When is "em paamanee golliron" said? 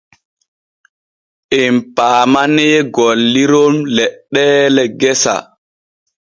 1.61-3.75